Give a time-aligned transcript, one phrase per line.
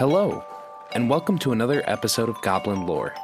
[0.00, 0.42] Hello,
[0.94, 3.14] and welcome to another episode of Goblin Lore.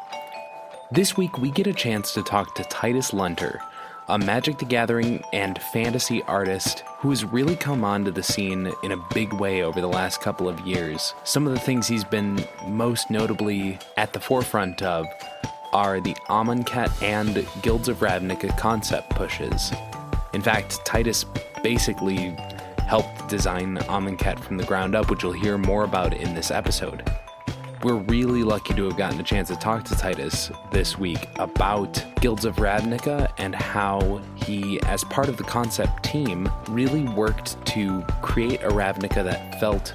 [0.91, 3.63] This week, we get a chance to talk to Titus Lunter,
[4.09, 8.93] a Magic the Gathering and fantasy artist who has really come onto the scene in
[8.93, 11.15] a big way over the last couple of years.
[11.25, 15.07] Some of the things he's been most notably at the forefront of
[15.73, 19.73] are the Amonkhet and Guilds of Ravnica concept pushes.
[20.35, 21.25] In fact, Titus
[21.63, 22.37] basically
[23.29, 27.11] design Amonkhet from the ground up, which you'll hear more about in this episode.
[27.83, 32.03] We're really lucky to have gotten a chance to talk to Titus this week about
[32.21, 38.03] Guilds of Ravnica and how he, as part of the concept team, really worked to
[38.23, 39.95] create a Ravnica that felt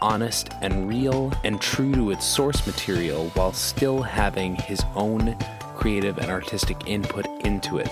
[0.00, 5.36] honest and real and true to its source material while still having his own
[5.74, 7.90] creative and artistic input into it.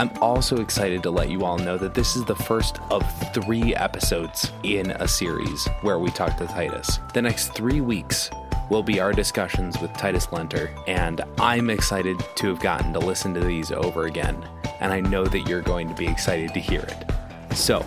[0.00, 3.04] I'm also excited to let you all know that this is the first of
[3.34, 7.00] three episodes in a series where we talk to Titus.
[7.12, 8.30] The next three weeks
[8.70, 13.34] will be our discussions with Titus Lunter, and I'm excited to have gotten to listen
[13.34, 14.42] to these over again,
[14.80, 17.54] and I know that you're going to be excited to hear it.
[17.54, 17.84] So,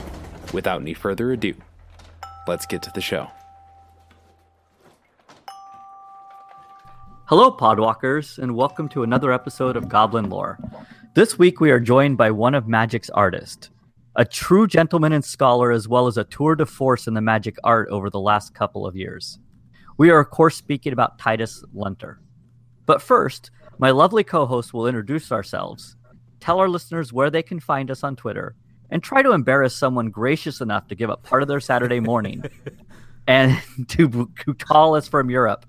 [0.54, 1.56] without any further ado,
[2.48, 3.28] let's get to the show.
[7.26, 10.60] Hello, Podwalkers, and welcome to another episode of Goblin Lore.
[11.16, 13.70] This week we are joined by one of Magic's artists,
[14.16, 17.56] a true gentleman and scholar, as well as a tour de force in the Magic
[17.64, 19.38] art over the last couple of years.
[20.00, 22.20] We are, of course, speaking about Titus Lunter.
[22.88, 25.98] But first, my lovely co host will introduce ourselves,
[26.40, 28.56] tell our listeners where they can find us on Twitter,
[28.90, 32.44] and try to embarrass someone gracious enough to give up part of their Saturday morning
[33.28, 35.68] and to, to call us from Europe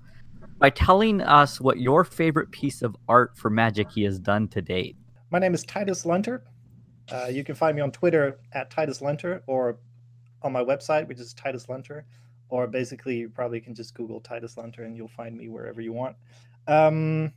[0.57, 4.59] by telling us what your favorite piece of art for Magic he has done to
[4.59, 4.95] date.
[5.35, 6.45] My name is Titus Lunter.
[7.11, 9.79] Uh, you can find me on Twitter at Titus Lunter or
[10.41, 12.05] on my website, which is Titus Lunter,
[12.47, 15.91] or basically you probably can just Google Titus Lunter and you'll find me wherever you
[15.91, 16.15] want.
[16.67, 17.33] Um,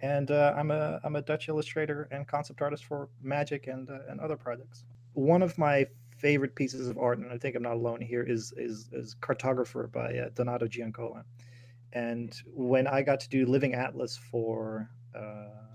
[0.00, 4.00] and uh, I'm a I'm a Dutch illustrator and concept artist for Magic and uh,
[4.08, 4.82] and other projects.
[5.12, 5.86] One of my
[6.18, 9.92] favorite pieces of art, and I think I'm not alone here, is is, is Cartographer
[9.92, 11.24] by uh, Donato Giancola.
[11.92, 15.71] And when I got to do Living Atlas for uh,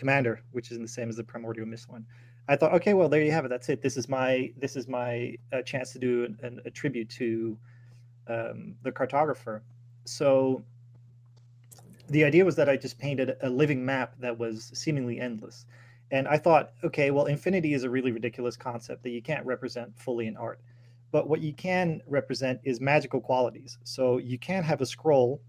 [0.00, 2.04] commander, which isn't the same as the primordial mist one.
[2.48, 3.48] I thought, okay, well, there you have it.
[3.48, 3.80] That's it.
[3.80, 7.56] This is my this is my uh, chance to do an, an, a tribute to
[8.26, 9.60] um, the cartographer.
[10.06, 10.64] So
[12.08, 15.66] the idea was that I just painted a living map that was seemingly endless.
[16.10, 19.96] And I thought, okay, well, infinity is a really ridiculous concept that you can't represent
[19.96, 20.60] fully in art.
[21.12, 23.78] But what you can represent is magical qualities.
[23.84, 25.40] So you can have a scroll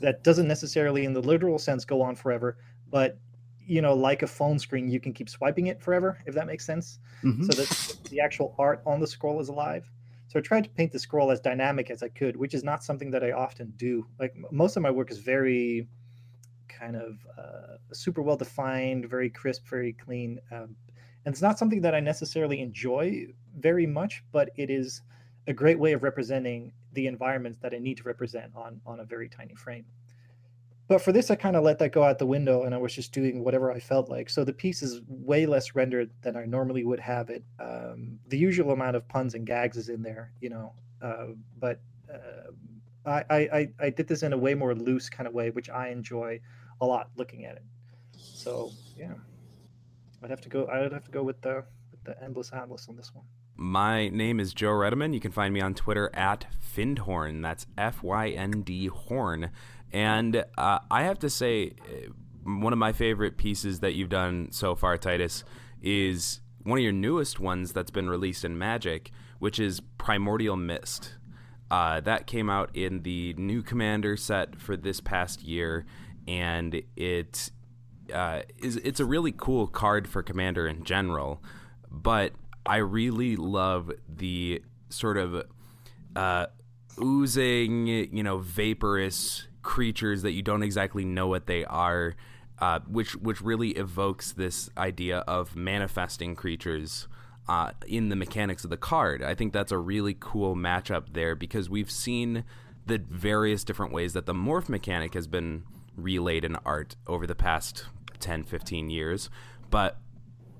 [0.00, 2.56] that doesn't necessarily, in the literal sense, go on forever,
[2.90, 3.18] but
[3.66, 6.64] you know, like a phone screen, you can keep swiping it forever, if that makes
[6.64, 6.98] sense.
[7.24, 7.44] Mm-hmm.
[7.44, 9.90] So that the actual art on the scroll is alive.
[10.28, 12.84] So I tried to paint the scroll as dynamic as I could, which is not
[12.84, 14.06] something that I often do.
[14.18, 15.88] Like most of my work is very
[16.68, 20.40] kind of uh, super well defined, very crisp, very clean.
[20.52, 20.76] Um,
[21.24, 23.26] and it's not something that I necessarily enjoy
[23.58, 25.02] very much, but it is
[25.46, 29.04] a great way of representing the environments that I need to represent on on a
[29.04, 29.84] very tiny frame.
[30.90, 32.92] But for this, I kind of let that go out the window and I was
[32.92, 34.28] just doing whatever I felt like.
[34.28, 37.44] So the piece is way less rendered than I normally would have it.
[37.60, 41.26] Um, the usual amount of puns and gags is in there, you know, uh,
[41.60, 41.80] but
[42.12, 42.50] uh,
[43.08, 45.90] I, I, I did this in a way more loose kind of way, which I
[45.90, 46.40] enjoy
[46.80, 47.62] a lot looking at it.
[48.16, 49.14] So yeah,
[50.24, 50.66] I'd have to go.
[50.66, 51.62] I'd have to go with the
[51.92, 53.26] with the endless atlas on this one.
[53.54, 55.12] My name is Joe Redeman.
[55.12, 57.42] You can find me on Twitter at Fyndhorn.
[57.42, 59.50] That's F Y N D Horn.
[59.92, 62.10] And uh, I have to say, uh,
[62.44, 65.44] one of my favorite pieces that you've done so far, Titus,
[65.82, 71.14] is one of your newest ones that's been released in Magic, which is Primordial Mist.
[71.70, 75.86] Uh, that came out in the new Commander set for this past year,
[76.26, 77.50] and it
[78.12, 81.42] uh, is it's a really cool card for Commander in general.
[81.88, 82.32] But
[82.66, 85.44] I really love the sort of
[86.16, 86.46] uh,
[87.00, 92.14] oozing, you know, vaporous creatures that you don't exactly know what they are,
[92.58, 97.08] uh, which which really evokes this idea of manifesting creatures
[97.48, 99.22] uh, in the mechanics of the card.
[99.22, 102.44] I think that's a really cool matchup there because we've seen
[102.86, 105.64] the various different ways that the morph mechanic has been
[105.96, 107.86] relayed in art over the past
[108.20, 109.30] 10, 15 years,
[109.70, 109.98] but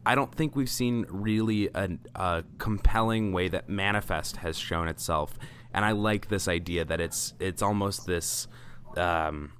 [0.04, 5.38] I don't think we've seen really a, a compelling way that manifest has shown itself
[5.72, 8.48] and I like this idea that it's it's almost this
[8.96, 9.52] um,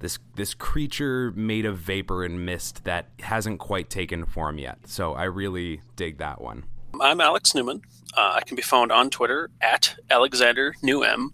[0.00, 4.78] this this creature made of vapor and mist that hasn't quite taken form yet.
[4.86, 6.64] So I really dig that one.
[7.00, 7.82] I'm Alex Newman.
[8.14, 11.28] Uh, I can be found on Twitter at Alexander Newm.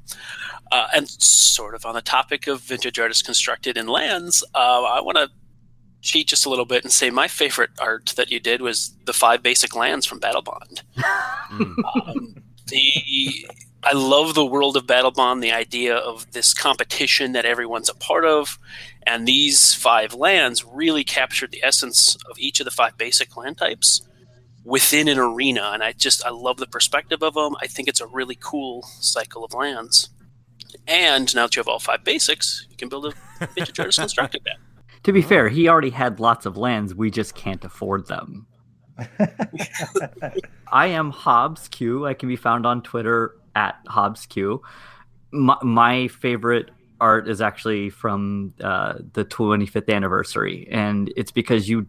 [0.71, 5.01] Uh, and sort of on the topic of vintage artists constructed in lands, uh, I
[5.01, 5.29] want to
[6.01, 9.13] cheat just a little bit and say my favorite art that you did was the
[9.13, 10.83] five basic lands from Battlebond.
[12.07, 12.37] um,
[12.69, 13.49] the
[13.83, 18.25] I love the world of Battlebond, the idea of this competition that everyone's a part
[18.25, 18.59] of,
[19.07, 23.57] and these five lands really captured the essence of each of the five basic land
[23.57, 24.03] types
[24.65, 25.71] within an arena.
[25.73, 27.55] And I just I love the perspective of them.
[27.61, 30.11] I think it's a really cool cycle of lands.
[30.87, 34.43] And now that you have all five basics, you can build a vintage artist constructed
[34.45, 34.57] deck.
[35.05, 36.95] To be fair, he already had lots of lands.
[36.95, 38.47] We just can't afford them.
[40.73, 42.05] I am Hobbs Q.
[42.05, 44.63] I can be found on Twitter at Hobbs Q.
[45.33, 46.71] My, my favorite
[47.01, 51.87] art is actually from uh, the 25th anniversary, and it's because you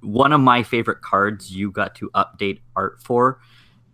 [0.00, 3.40] one of my favorite cards you got to update art for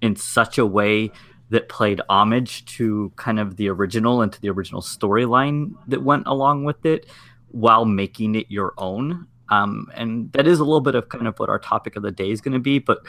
[0.02, 1.10] in such a way
[1.50, 6.26] that played homage to kind of the original and to the original storyline that went
[6.26, 7.06] along with it
[7.48, 9.26] while making it your own.
[9.48, 12.10] Um, and that is a little bit of kind of what our topic of the
[12.10, 12.78] day is going to be.
[12.78, 13.00] But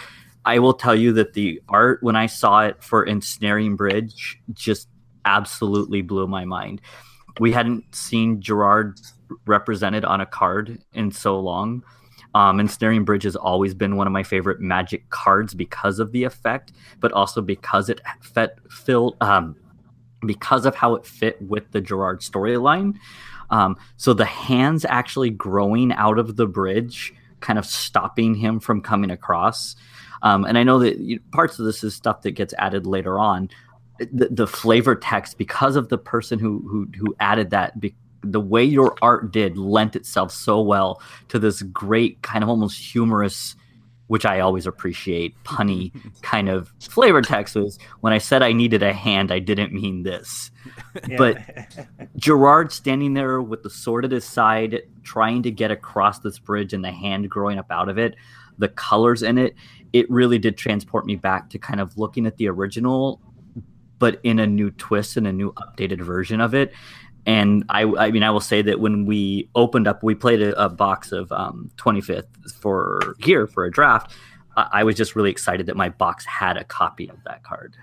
[0.46, 4.90] I will tell you that the art, when I saw it for Ensnaring Bridge, just
[5.26, 6.82] absolutely blew my mind.
[7.40, 9.00] We hadn't seen Gerard
[9.46, 11.84] represented on a card in so long.
[12.36, 16.24] Um, Ensnaring Bridge has always been one of my favorite magic cards because of the
[16.24, 19.56] effect, but also because it fit, filled, um,
[20.26, 22.98] because of how it fit with the Gerard storyline.
[23.50, 27.14] Um, so the hands actually growing out of the bridge,
[27.44, 29.76] kind of stopping him from coming across.
[30.24, 33.20] Um, and I know that you, parts of this is stuff that gets added later
[33.20, 33.50] on.
[34.00, 38.42] The, the flavor text, because of the person who who, who added that, be, the
[38.42, 43.56] way your art did lent itself so well to this great kind of almost humorous
[44.08, 45.92] which I always appreciate, punny
[46.22, 50.04] kind of flavor text was when I said I needed a hand, I didn't mean
[50.04, 50.52] this.
[51.08, 51.18] Yeah.
[51.18, 56.40] But Gerard standing there with the sword at his side, trying to get across this
[56.40, 58.16] bridge and the hand growing up out of it,
[58.58, 59.56] the colors in it,
[59.94, 63.22] it really did transport me back to kind of looking at the original,
[64.00, 66.74] but in a new twist and a new updated version of it
[67.26, 70.62] and I, I mean, I will say that when we opened up, we played a,
[70.62, 74.14] a box of um, 25th for here for a draft.
[74.58, 77.76] I, I was just really excited that my box had a copy of that card.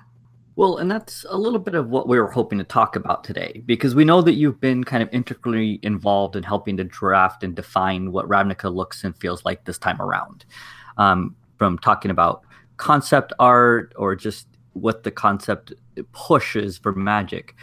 [0.56, 3.62] Well, and that's a little bit of what we were hoping to talk about today,
[3.64, 7.54] because we know that you've been kind of integrally involved in helping to draft and
[7.56, 10.44] define what Ravnica looks and feels like this time around.
[10.98, 12.42] Um, from talking about
[12.78, 15.72] concept art or just what the concept
[16.12, 17.54] pushes for magic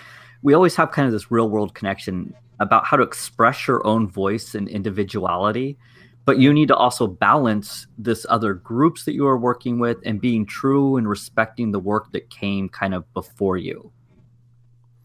[0.48, 4.08] we always have kind of this real world connection about how to express your own
[4.08, 5.78] voice and individuality
[6.24, 10.22] but you need to also balance this other groups that you are working with and
[10.22, 13.92] being true and respecting the work that came kind of before you.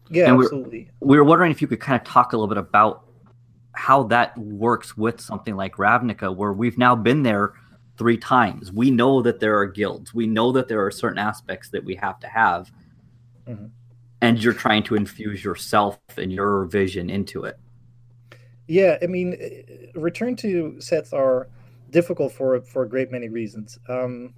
[0.09, 0.89] Yeah and absolutely.
[0.99, 3.05] we were wondering if you could kind of talk a little bit about
[3.73, 7.53] how that works with something like ravnica where we've now been there
[7.97, 8.71] three times.
[8.71, 10.13] We know that there are guilds.
[10.13, 12.71] We know that there are certain aspects that we have to have.
[13.47, 13.67] Mm-hmm
[14.23, 17.59] and you're trying to infuse yourself and your vision into it.
[18.67, 21.49] Yeah, I mean, uh, return to sets are
[21.89, 23.77] difficult for for a great many reasons.
[23.89, 24.33] Um,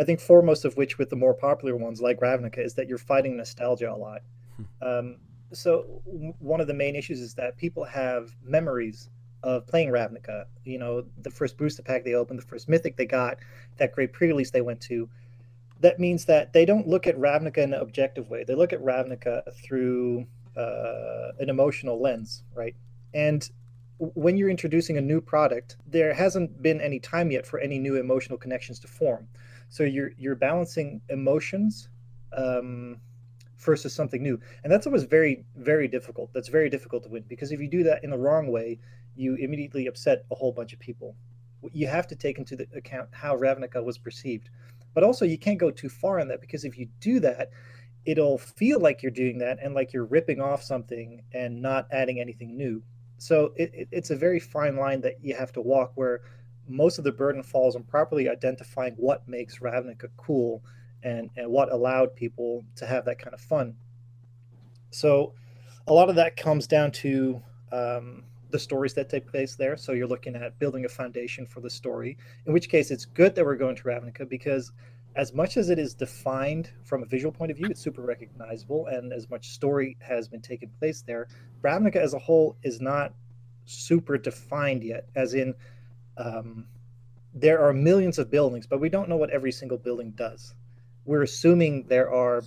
[0.00, 2.98] I think foremost of which, with the more popular ones like Ravnica, is that you're
[2.98, 4.22] fighting nostalgia a lot.
[4.56, 4.88] Hmm.
[4.88, 5.16] Um,
[5.52, 6.02] so
[6.40, 9.08] one of the main issues is that people have memories
[9.44, 10.46] of playing Ravnica.
[10.64, 13.38] You know, the first booster pack they opened, the first mythic they got,
[13.76, 15.08] that great pre-release they went to
[15.80, 18.44] that means that they don't look at Ravnica in an objective way.
[18.44, 22.74] They look at Ravnica through uh, an emotional lens, right?
[23.14, 23.48] And
[23.98, 27.96] when you're introducing a new product, there hasn't been any time yet for any new
[27.96, 29.28] emotional connections to form.
[29.68, 31.88] So you're you're balancing emotions
[32.32, 33.00] um,
[33.58, 36.32] versus something new, and that's always very very difficult.
[36.32, 38.78] That's very difficult to win because if you do that in the wrong way,
[39.16, 41.16] you immediately upset a whole bunch of people.
[41.72, 44.48] You have to take into account how Ravnica was perceived
[44.94, 47.50] but also, you can't go too far on that because if you do that,
[48.04, 52.20] it'll feel like you're doing that and like you're ripping off something and not adding
[52.20, 52.82] anything new.
[53.18, 56.22] So it, it, it's a very fine line that you have to walk where
[56.66, 60.62] most of the burden falls on properly identifying what makes Ravnica cool
[61.02, 63.74] and, and what allowed people to have that kind of fun.
[64.90, 65.34] So
[65.86, 67.42] a lot of that comes down to
[67.72, 69.76] um, the stories that take place there.
[69.76, 73.34] So you're looking at building a foundation for the story, in which case it's good
[73.34, 74.72] that we're going to Ravnica because
[75.16, 78.86] as much as it is defined from a visual point of view, it's super recognizable,
[78.86, 81.26] and as much story has been taking place there,
[81.62, 83.14] Ravnica as a whole is not
[83.64, 85.54] super defined yet, as in
[86.16, 86.66] um,
[87.34, 90.54] there are millions of buildings, but we don't know what every single building does.
[91.04, 92.42] We're assuming there are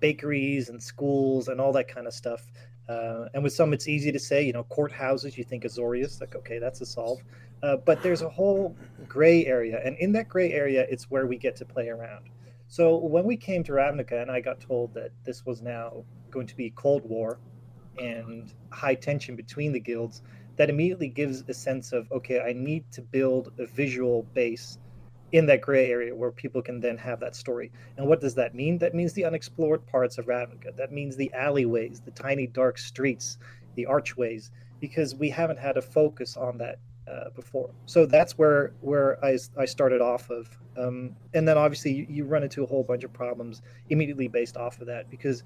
[0.00, 2.44] bakeries and schools and all that kind of stuff.
[2.88, 6.34] Uh, and with some, it's easy to say, you know, courthouses, you think Azorius, like,
[6.34, 7.18] okay, that's a solve.
[7.62, 8.74] Uh, but there's a whole
[9.06, 9.80] gray area.
[9.84, 12.30] And in that gray area, it's where we get to play around.
[12.68, 16.46] So when we came to Ravnica and I got told that this was now going
[16.46, 17.38] to be Cold War
[17.98, 20.22] and high tension between the guilds,
[20.56, 24.78] that immediately gives a sense of, okay, I need to build a visual base
[25.32, 27.70] in that gray area where people can then have that story.
[27.96, 28.78] And what does that mean?
[28.78, 30.74] That means the unexplored parts of Ravnica.
[30.76, 33.38] That means the alleyways, the tiny dark streets,
[33.74, 36.78] the archways, because we haven't had a focus on that
[37.10, 37.70] uh, before.
[37.86, 40.48] So that's where where I, I started off of.
[40.76, 44.56] Um, and then obviously you, you run into a whole bunch of problems immediately based
[44.56, 45.42] off of that because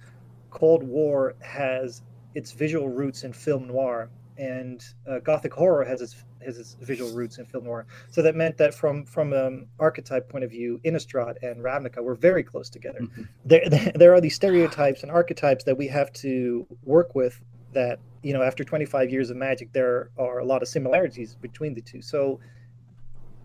[0.51, 2.03] Cold War has
[2.35, 4.11] its visual roots in film noir
[4.43, 7.87] and uh, Gothic horror has its has its visual roots in film noir.
[8.11, 12.03] So that meant that from from an um, archetype point of view, Innistrad and Ravnica
[12.03, 13.01] were very close together.
[13.01, 13.23] Mm-hmm.
[13.45, 17.41] There there are these stereotypes and archetypes that we have to work with.
[17.73, 21.73] That you know, after 25 years of Magic, there are a lot of similarities between
[21.75, 22.03] the two.
[22.03, 22.41] So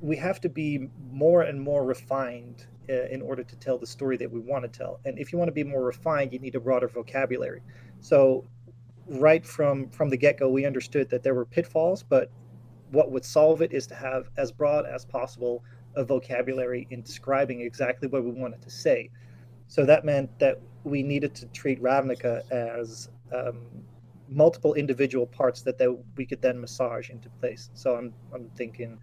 [0.02, 4.18] we have to be more and more refined uh, in order to tell the story
[4.18, 5.00] that we want to tell.
[5.06, 7.62] And if you want to be more refined, you need a broader vocabulary.
[8.02, 8.46] So
[9.10, 12.30] right from from the get-go we understood that there were pitfalls but
[12.92, 15.64] what would solve it is to have as broad as possible
[15.96, 19.10] a vocabulary in describing exactly what we wanted to say.
[19.68, 23.66] So that meant that we needed to treat ravnica as um,
[24.30, 27.70] multiple individual parts that, that we could then massage into place.
[27.74, 29.00] So i'm, I'm thinking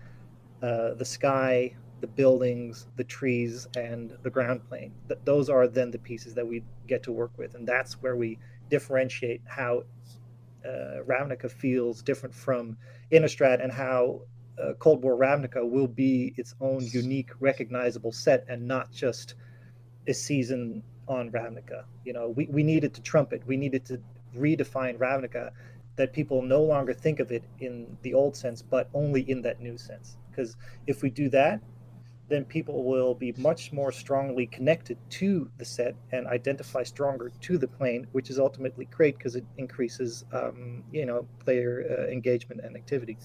[0.63, 4.93] uh, the sky the buildings the trees and the ground plane.
[5.09, 8.17] Th- those are then the pieces that we get to work with and that's where
[8.17, 8.39] we
[8.71, 9.85] differentiate how
[10.65, 12.77] uh, Ravnica feels different from
[13.13, 14.23] Innistrad and how
[14.63, 19.35] uh, Cold War Ravnica will be its own unique, recognizable set and not just
[20.07, 21.85] a season on Ravnica.
[22.05, 24.01] You know, we, we needed to trumpet, we needed to
[24.37, 25.51] redefine Ravnica
[25.97, 29.61] that people no longer think of it in the old sense, but only in that
[29.61, 30.17] new sense.
[30.31, 30.57] Because
[30.87, 31.61] if we do that,
[32.29, 37.59] then people will be much more strongly connected to the set and identify stronger to
[37.59, 42.61] the plane, which is ultimately great because it increases, um, you know, player uh, engagement
[42.65, 43.19] and activity.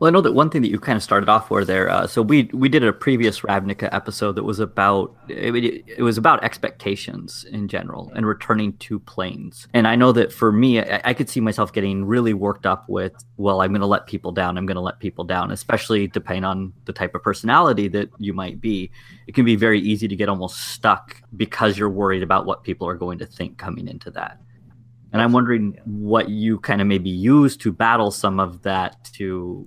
[0.00, 1.90] Well, I know that one thing that you kind of started off for there.
[1.90, 6.16] Uh, so we we did a previous Ravnica episode that was about it, it, was
[6.16, 9.66] about expectations in general and returning to planes.
[9.74, 12.88] And I know that for me, I, I could see myself getting really worked up
[12.88, 14.56] with, well, I'm going to let people down.
[14.56, 18.32] I'm going to let people down, especially depending on the type of personality that you
[18.32, 18.90] might be.
[19.26, 22.88] It can be very easy to get almost stuck because you're worried about what people
[22.88, 24.40] are going to think coming into that.
[25.12, 29.66] And I'm wondering what you kind of maybe use to battle some of that to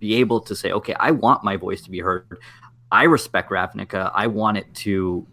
[0.00, 2.38] be able to say, okay, I want my voice to be heard.
[2.90, 4.10] I respect Ravnica.
[4.14, 5.26] I want it to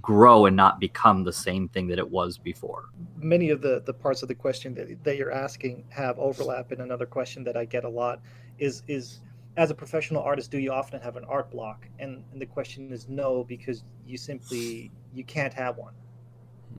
[0.00, 2.86] grow and not become the same thing that it was before.
[3.18, 6.80] Many of the, the parts of the question that, that you're asking have overlap in
[6.80, 8.20] another question that I get a lot
[8.58, 9.20] is is
[9.56, 11.86] as a professional artist, do you often have an art block?
[12.00, 15.94] And, and the question is no, because you simply you can't have one.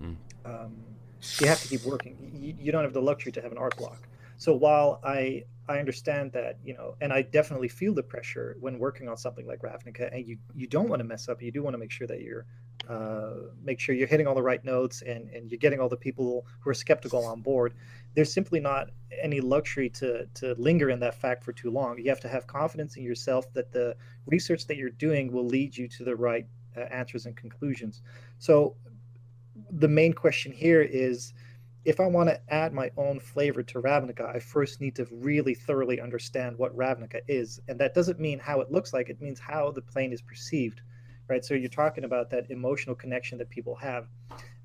[0.01, 0.15] Mm.
[0.46, 0.75] Um,
[1.39, 2.17] you have to keep working.
[2.34, 4.08] You, you don't have the luxury to have an art block.
[4.38, 8.77] So while I I understand that you know, and I definitely feel the pressure when
[8.77, 11.41] working on something like Ravnica, and you you don't want to mess up.
[11.41, 12.46] You do want to make sure that you're
[12.89, 15.98] uh, make sure you're hitting all the right notes and and you're getting all the
[15.98, 17.74] people who are skeptical on board.
[18.13, 18.89] There's simply not
[19.22, 21.98] any luxury to to linger in that fact for too long.
[21.98, 25.75] You have to have confidence in yourself that the research that you're doing will lead
[25.75, 26.46] you to the right
[26.77, 28.01] uh, answers and conclusions.
[28.38, 28.75] So
[29.72, 31.34] the main question here is
[31.86, 35.53] if I want to add my own flavor to Ravnica, I first need to really
[35.53, 37.60] thoroughly understand what Ravnica is.
[37.67, 40.81] And that doesn't mean how it looks like, it means how the plane is perceived,
[41.27, 41.45] right?
[41.45, 44.07] So you're talking about that emotional connection that people have.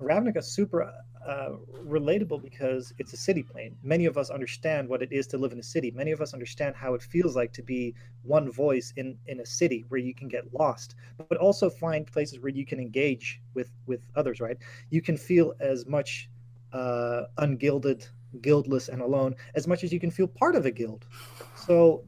[0.00, 0.92] Ravnica super
[1.26, 1.50] uh,
[1.86, 3.76] relatable because it's a city plane.
[3.82, 5.90] Many of us understand what it is to live in a city.
[5.90, 9.46] Many of us understand how it feels like to be one voice in, in a
[9.46, 10.94] city where you can get lost,
[11.28, 14.56] but also find places where you can engage with, with others, right?
[14.88, 16.30] You can feel as much
[16.72, 18.06] uh, ungilded,
[18.40, 21.06] guildless, and alone as much as you can feel part of a guild.
[21.54, 22.04] So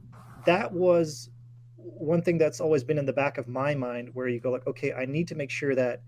[0.46, 1.30] that was
[1.76, 4.66] one thing that's always been in the back of my mind where you go like
[4.66, 6.02] okay i need to make sure that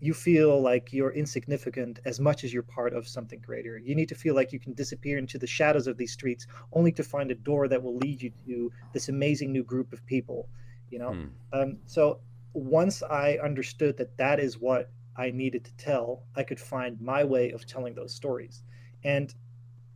[0.00, 3.78] you feel like you're insignificant as much as you're part of something greater.
[3.78, 6.92] You need to feel like you can disappear into the shadows of these streets only
[6.92, 10.48] to find a door that will lead you to this amazing new group of people
[10.90, 11.12] you know?
[11.12, 11.26] Hmm.
[11.52, 12.18] um, so
[12.52, 17.24] once i understood that that is what I needed to tell, I could find my
[17.24, 18.62] way of telling those stories.
[19.04, 19.34] And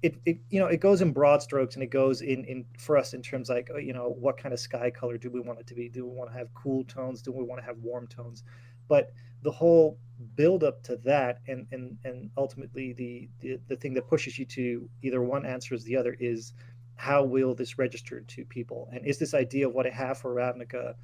[0.03, 2.99] it, it you know it goes in broad strokes and it goes in in for
[2.99, 5.61] us in terms like uh, you know what kind of sky color do we want
[5.61, 5.89] it to be?
[5.89, 7.23] Do we want to have cool tones?
[7.23, 8.43] Do we want to have warm tones
[8.89, 9.13] but
[9.43, 9.99] the whole
[10.37, 14.45] build up to that and and and ultimately the, the the thing that pushes you
[14.45, 16.53] to either one answer is the other is
[16.97, 18.89] how will this register to people?
[18.93, 20.95] And is this idea of what i have for ravnica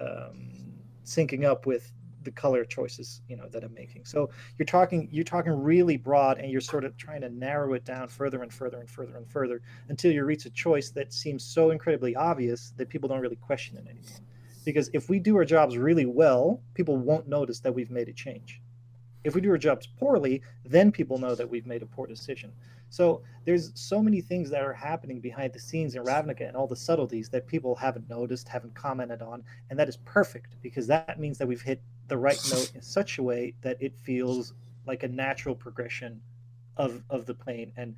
[0.00, 0.74] um,
[1.04, 4.04] syncing up with the color choices you know that i'm making?
[4.04, 7.84] So you're talking you're talking really broad and you're sort of trying to narrow it
[7.84, 11.44] down further and further and further and further until you reach a choice that seems
[11.44, 14.20] so incredibly obvious that people don't really question it anymore
[14.66, 18.12] because if we do our jobs really well people won't notice that we've made a
[18.12, 18.60] change.
[19.24, 22.52] If we do our jobs poorly then people know that we've made a poor decision.
[22.90, 26.66] So there's so many things that are happening behind the scenes in ravnica and all
[26.66, 31.18] the subtleties that people haven't noticed haven't commented on and that is perfect because that
[31.18, 34.52] means that we've hit the right note in such a way that it feels
[34.86, 36.20] like a natural progression
[36.76, 37.72] of of the plane.
[37.76, 37.94] And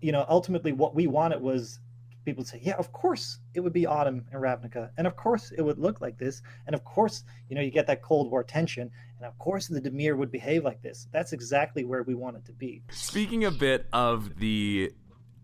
[0.00, 1.80] you know ultimately what we wanted was
[2.24, 5.62] people say yeah of course it would be autumn in ravnica and of course it
[5.62, 8.90] would look like this and of course you know you get that cold war tension
[9.18, 12.44] and of course the Dimir would behave like this that's exactly where we want it
[12.46, 14.92] to be speaking a bit of the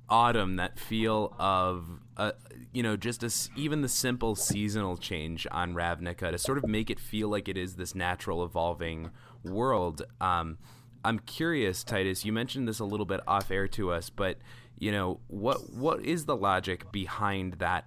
[0.09, 2.33] autumn that feel of uh,
[2.73, 6.91] you know just a, even the simple seasonal change on Ravnica to sort of make
[6.91, 9.11] it feel like it is this natural evolving
[9.45, 10.03] world.
[10.21, 10.59] Um,
[11.05, 12.25] I'm curious, Titus.
[12.25, 14.39] You mentioned this a little bit off air to us, but
[14.79, 17.87] you know what what is the logic behind that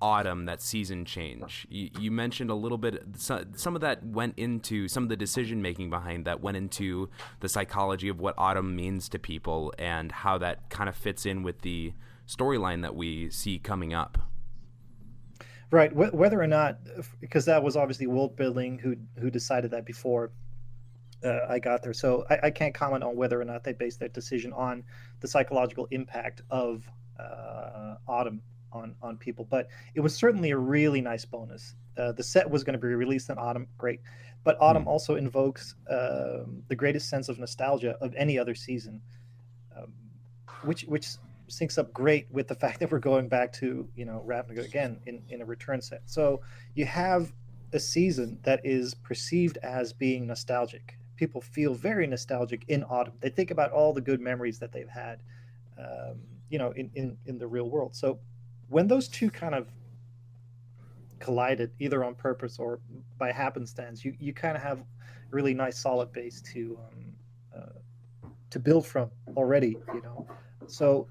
[0.00, 1.66] autumn, that season change?
[1.68, 3.02] You, you mentioned a little bit.
[3.16, 7.48] Some of that went into some of the decision making behind that went into the
[7.48, 11.62] psychology of what autumn means to people and how that kind of fits in with
[11.62, 11.92] the
[12.26, 14.18] storyline that we see coming up.
[15.70, 15.94] Right.
[15.94, 16.78] Whether or not,
[17.20, 20.30] because that was obviously world building who who decided that before
[21.24, 21.92] uh, I got there.
[21.92, 24.84] So I, I, can't comment on whether or not they based their decision on
[25.20, 28.40] the psychological impact of uh, autumn
[28.72, 29.46] on on people.
[29.48, 31.74] But it was certainly a really nice bonus.
[31.96, 34.00] Uh, the set was going to be released in autumn, great.
[34.44, 34.88] But autumn mm.
[34.88, 39.00] also invokes um, the greatest sense of nostalgia of any other season,
[39.76, 39.92] um,
[40.62, 41.08] which which
[41.48, 45.00] syncs up great with the fact that we're going back to you know Ravnica again
[45.06, 46.02] in in a return set.
[46.06, 46.42] So
[46.74, 47.32] you have
[47.72, 50.97] a season that is perceived as being nostalgic.
[51.18, 53.12] People feel very nostalgic in autumn.
[53.20, 55.20] They think about all the good memories that they've had,
[55.78, 57.94] um, you know, in, in in the real world.
[57.94, 58.18] So
[58.68, 59.68] when those two kind of
[61.18, 62.80] collided, either on purpose or
[63.18, 64.84] by happenstance, you you kind of have a
[65.30, 67.12] really nice solid base to um,
[67.56, 69.76] uh, to build from already.
[69.92, 70.28] You know,
[70.66, 71.08] so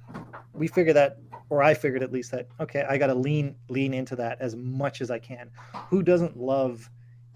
[0.53, 1.17] we figured that,
[1.49, 4.55] or I figured at least that okay, I got to lean lean into that as
[4.55, 5.49] much as I can.
[5.89, 6.89] Who doesn't love,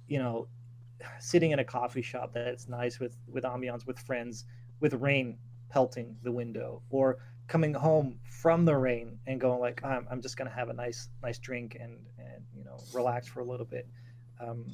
[0.08, 0.48] you know,
[1.20, 4.46] sitting in a coffee shop that's nice with with ambiance with friends,
[4.80, 5.38] with rain
[5.70, 10.38] pelting the window, or coming home from the rain and going like I'm, I'm just
[10.38, 13.88] gonna have a nice nice drink and and you know relax for a little bit.
[14.40, 14.66] Um,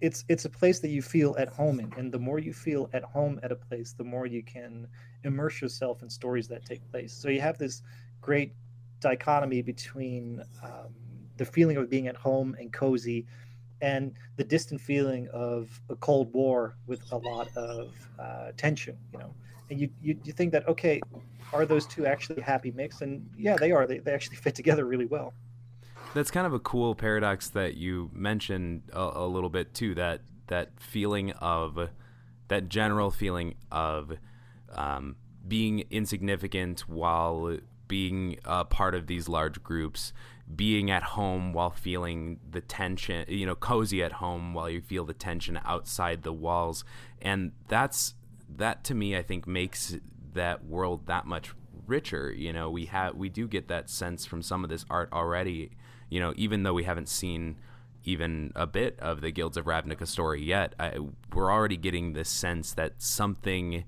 [0.00, 2.88] it's it's a place that you feel at home in and the more you feel
[2.92, 4.86] at home at a place the more you can
[5.24, 7.82] immerse yourself in stories that take place so you have this
[8.20, 8.54] great
[9.00, 10.94] dichotomy between um,
[11.36, 13.26] the feeling of being at home and cozy
[13.80, 19.18] and the distant feeling of a cold war with a lot of uh, tension you
[19.18, 19.34] know?
[19.70, 21.00] And you, you you think that okay
[21.52, 23.00] are those two actually happy mix?
[23.00, 23.86] And yeah they are.
[23.86, 25.34] They, they actually fit together really well.
[26.14, 29.94] That's kind of a cool paradox that you mentioned a, a little bit too.
[29.94, 31.90] That that feeling of
[32.48, 34.12] that general feeling of
[34.74, 40.12] um, being insignificant while being a part of these large groups,
[40.54, 45.04] being at home while feeling the tension, you know, cozy at home while you feel
[45.04, 46.84] the tension outside the walls.
[47.20, 48.14] And that's
[48.56, 49.96] that to me, I think makes
[50.32, 51.52] that world that much
[51.86, 52.32] richer.
[52.32, 55.70] You know, we have we do get that sense from some of this art already
[56.10, 57.56] you know, even though we haven't seen
[58.04, 60.98] even a bit of the Guilds of Ravnica story yet, I,
[61.34, 63.84] we're already getting this sense that something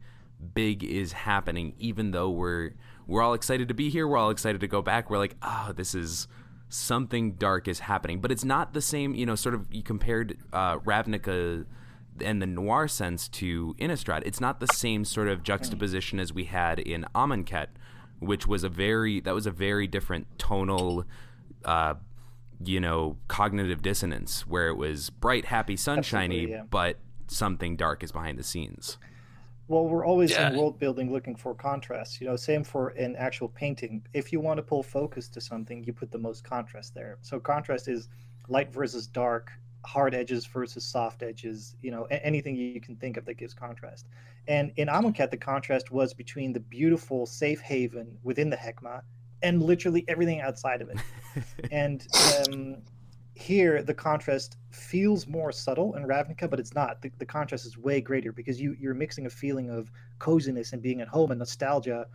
[0.55, 1.75] big is happening.
[1.79, 2.73] Even though we're
[3.07, 5.11] we're all excited to be here, we're all excited to go back.
[5.11, 6.29] We're like, oh, this is
[6.71, 9.15] something dark is happening, but it's not the same.
[9.15, 11.67] You know, sort of you compared uh, Ravnica
[12.25, 14.23] and the noir sense to Innistrad.
[14.25, 17.69] It's not the same sort of juxtaposition as we had in Amonkhet,
[18.21, 21.05] which was a very that was a very different tonal.
[21.65, 21.95] Uh,
[22.63, 26.63] you know, cognitive dissonance where it was bright, happy, sunshiny, yeah.
[26.69, 28.99] but something dark is behind the scenes.
[29.71, 30.51] Well, we're always yeah.
[30.51, 32.21] in world building looking for contrast.
[32.21, 34.05] You know, same for an actual painting.
[34.13, 37.19] If you want to pull focus to something, you put the most contrast there.
[37.21, 38.09] So contrast is
[38.49, 39.53] light versus dark,
[39.87, 44.09] hard edges versus soft edges, you know, anything you can think of that gives contrast.
[44.49, 49.03] And in Amonkhet, the contrast was between the beautiful safe haven within the Hekma
[49.41, 50.99] and literally everything outside of it.
[51.71, 52.09] and
[52.49, 52.79] um,
[53.41, 57.01] here, the contrast feels more subtle in Ravnica, but it's not.
[57.03, 60.83] The, the contrast is way greater because you, you're mixing a feeling of coziness and
[60.83, 62.07] being at home and nostalgia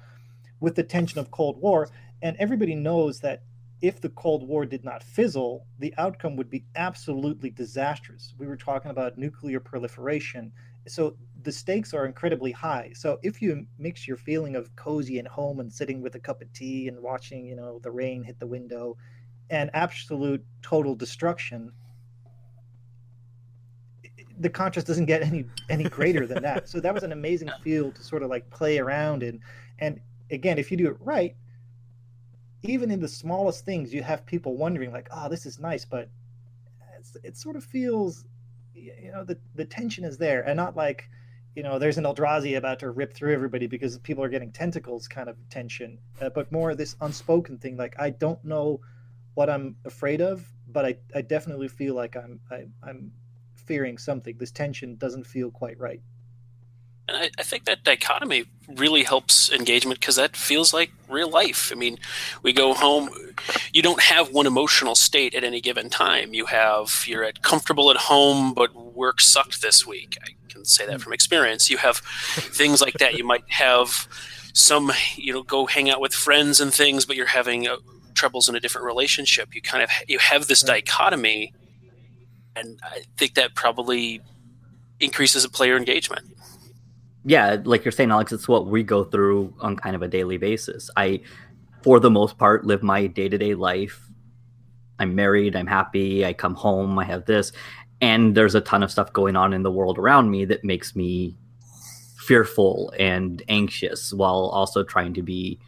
[0.60, 1.90] with the tension of Cold War.
[2.22, 3.42] And everybody knows that
[3.82, 8.34] if the Cold War did not fizzle, the outcome would be absolutely disastrous.
[8.38, 10.52] We were talking about nuclear proliferation.
[10.88, 12.92] So the stakes are incredibly high.
[12.96, 16.42] So if you mix your feeling of cozy and home and sitting with a cup
[16.42, 18.96] of tea and watching, you know, the rain hit the window
[19.50, 21.72] and absolute total destruction,
[24.40, 26.68] the contrast doesn't get any any greater than that.
[26.68, 29.42] So that was an amazing field to sort of like play around in.
[29.80, 30.00] And
[30.32, 31.36] again, if you do it right,
[32.64, 36.10] even in the smallest things, you have people wondering, like, "Oh, this is nice," but
[37.24, 38.26] it sort of feels,
[38.74, 41.10] you know, the the tension is there, and not like,
[41.56, 45.08] you know, there's an Eldrazi about to rip through everybody because people are getting tentacles
[45.08, 48.82] kind of tension, uh, but more this unspoken thing, like I don't know
[49.36, 53.12] what I'm afraid of, but I, I definitely feel like I'm I, I'm
[53.56, 54.36] fearing something.
[54.38, 56.02] This tension doesn't feel quite right.
[57.08, 61.72] And I, I, think that dichotomy really helps engagement because that feels like real life.
[61.72, 62.00] I mean,
[62.42, 63.12] we go home,
[63.74, 66.34] you don't have one emotional state at any given time.
[66.34, 70.18] You have, you're at comfortable at home, but work sucked this week.
[70.24, 71.00] I can say that hmm.
[71.00, 71.70] from experience.
[71.70, 73.16] You have things like that.
[73.16, 74.08] You might have
[74.54, 77.78] some, you know, go hang out with friends and things, but you're having uh,
[78.16, 79.54] troubles in a different relationship.
[79.54, 81.54] You kind of, you have this dichotomy.
[82.56, 84.22] And I think that probably
[85.00, 86.36] increases a player engagement
[87.26, 90.38] yeah, like you're saying, Alex, it's what we go through on kind of a daily
[90.38, 90.92] basis.
[90.96, 91.22] I,
[91.82, 94.10] for the most part, live my day to day life.
[95.00, 97.52] I'm married, I'm happy, I come home, I have this.
[98.00, 100.96] And there's a ton of stuff going on in the world around me that makes
[100.96, 101.36] me
[102.18, 105.60] fearful and anxious while also trying to be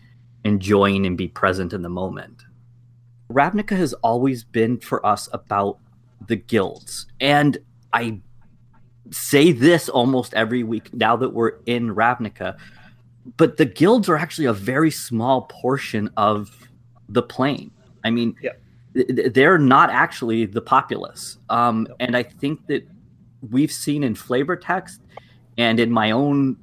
[0.43, 2.43] enjoying and be present in the moment.
[3.32, 5.80] Ravnica has always been for us about
[6.28, 7.08] the guilds.
[7.19, 7.58] And
[7.93, 8.21] I
[9.12, 12.58] say this almost every week now that we're in Ravnica,
[13.38, 16.50] but the guilds are actually a very small portion of
[17.10, 17.71] the plane.
[18.04, 18.52] I mean, yeah.
[19.30, 21.38] they're not actually the populace.
[21.50, 21.95] Um, no.
[22.00, 22.88] And I think that
[23.50, 25.02] we've seen in flavor text
[25.58, 26.58] and in my own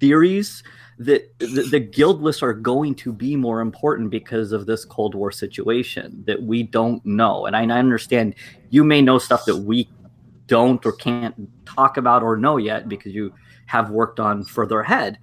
[0.00, 0.62] theories
[0.98, 5.30] that the, the guildless are going to be more important because of this Cold War
[5.30, 7.46] situation that we don't know.
[7.46, 8.34] And I, I understand
[8.70, 9.88] you may know stuff that we
[10.46, 13.34] don't or can't talk about or know yet because you
[13.66, 15.18] have worked on further ahead.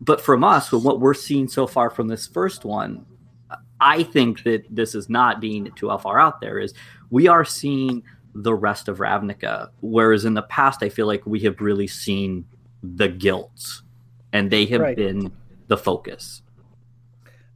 [0.00, 3.06] But from us, what we're seeing so far from this first one,
[3.80, 6.58] I think that this is not being too far out there.
[6.58, 6.74] Is
[7.10, 8.02] we are seeing
[8.34, 12.46] the rest of Ravnica, whereas in the past, I feel like we have really seen
[12.82, 13.82] the guilds,
[14.32, 14.96] and they have right.
[14.96, 15.32] been
[15.68, 16.42] the focus.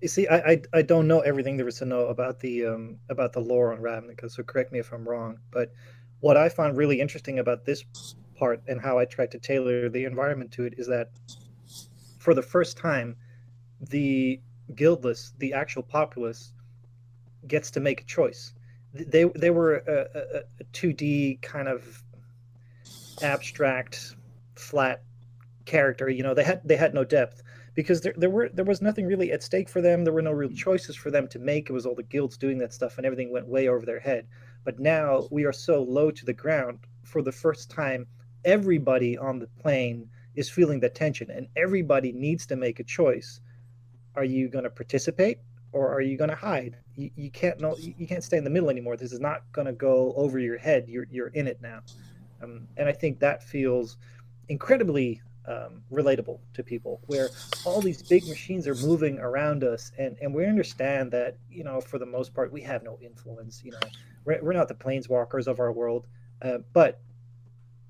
[0.01, 2.99] You see, I, I, I don't know everything there is to know about the um
[3.09, 5.39] about the lore on Ravnica, so correct me if I'm wrong.
[5.51, 5.73] But
[6.21, 7.85] what I found really interesting about this
[8.39, 11.11] part and how I tried to tailor the environment to it is that
[12.19, 13.17] for the first time,
[13.81, 14.41] the
[14.75, 16.53] guildless, the actual populace,
[17.47, 18.53] gets to make a choice.
[18.93, 22.03] They they were a, a, a 2D kind of
[23.23, 24.17] abstract,
[24.55, 25.03] flat
[25.67, 26.09] character.
[26.09, 27.43] You know, they had they had no depth
[27.75, 30.05] because there, there were there was nothing really at stake for them.
[30.05, 31.69] There were no real choices for them to make.
[31.69, 34.27] It was all the guilds doing that stuff, and everything went way over their head.
[34.65, 38.07] But now we are so low to the ground for the first time.
[38.45, 43.41] Everybody on the plane is feeling the tension, and everybody needs to make a choice.
[44.15, 45.39] Are you going to participate
[45.73, 46.77] or are you going to hide?
[46.97, 48.97] You, you can't know you can't stay in the middle anymore.
[48.97, 50.87] This is not going to go over your head.
[50.89, 51.81] You're you're in it now,
[52.43, 53.99] um, and I think that feels
[54.49, 57.31] incredibly um, relatable to people where
[57.65, 61.81] all these big machines are moving around us and, and we understand that you know
[61.81, 63.79] for the most part we have no influence you know.
[64.25, 66.07] We're, we're not the planeswalkers of our world
[66.43, 67.01] uh, but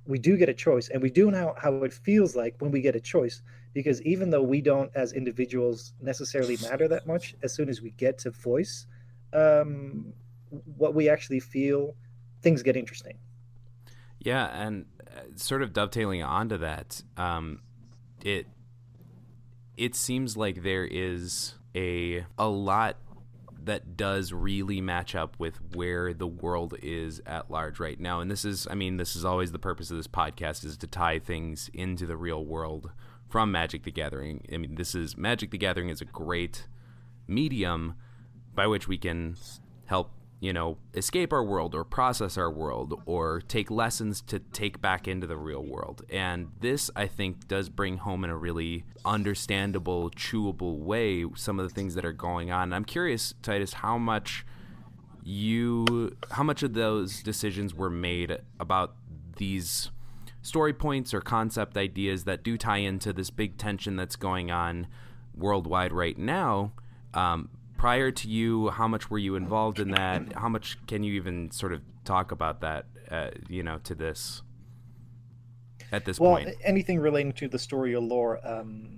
[0.07, 2.81] we do get a choice and we do know how it feels like when we
[2.81, 3.43] get a choice
[3.73, 7.91] because even though we don't as individuals necessarily matter that much as soon as we
[7.93, 8.87] get to voice
[9.33, 10.13] um,
[10.77, 11.95] what we actually feel
[12.43, 13.19] things get interesting.
[14.21, 14.87] Yeah and
[15.35, 17.61] sort of dovetailing onto that, um,
[18.25, 18.47] it
[19.77, 22.97] it seems like there is a a lot
[23.67, 28.21] that does really match up with where the world is at large right now.
[28.21, 30.87] And this is, I mean, this is always the purpose of this podcast is to
[30.87, 32.93] tie things into the real world
[33.29, 34.47] from Magic the Gathering.
[34.53, 36.69] I mean, this is Magic the Gathering is a great
[37.27, 37.97] medium
[38.55, 39.37] by which we can
[39.87, 44.81] help you know, escape our world or process our world or take lessons to take
[44.83, 46.03] back into the real world.
[46.11, 51.67] And this, I think, does bring home in a really understandable, chewable way some of
[51.67, 52.65] the things that are going on.
[52.65, 54.45] And I'm curious, Titus, how much
[55.25, 58.95] you, how much of those decisions were made about
[59.39, 59.91] these
[60.43, 64.87] story points or concept ideas that do tie into this big tension that's going on
[65.35, 66.73] worldwide right now.
[67.15, 70.33] Um, prior to you, how much were you involved in that?
[70.35, 72.87] How much can you even sort of talk about that?
[73.11, 74.43] Uh, you know, to this
[75.93, 76.51] at this well, point.
[76.65, 78.97] anything relating to the story or lore, um,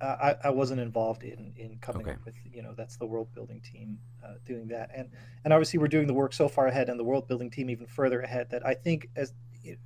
[0.00, 2.12] I, I wasn't involved in in coming Okay.
[2.12, 5.10] up with you know that's the world building team uh, doing that and
[5.44, 7.86] and obviously we're doing the work so far ahead and the world building team even
[7.86, 9.34] further ahead that I think as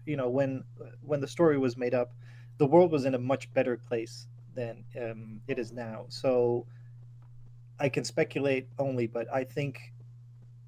[0.06, 0.62] you know when
[1.00, 2.12] when the story was made up
[2.58, 6.64] the world was in a much better place than um, it is now so
[7.78, 9.92] I can speculate only but I think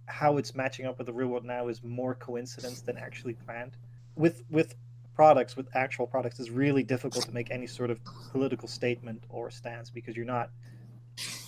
[0.07, 3.77] how it's matching up with the real world now is more coincidence than actually planned.
[4.15, 4.75] With with
[5.15, 7.99] products with actual products is really difficult to make any sort of
[8.31, 10.51] political statement or stance because you're not